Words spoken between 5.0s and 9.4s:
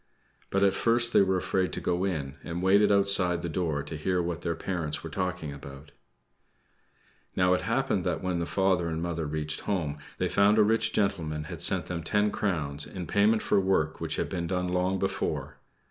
were talking about. Now, it happened that when the father and mother